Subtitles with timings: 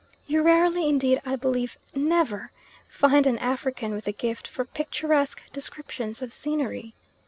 [0.25, 2.49] You rarely, indeed I believe never,
[2.89, 6.95] find an African with a gift for picturesque descriptions of scenery.